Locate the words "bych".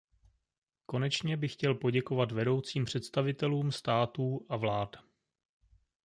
1.37-1.53